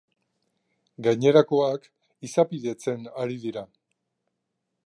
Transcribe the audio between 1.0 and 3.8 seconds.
Gainerakoak izapidetzen ari dira.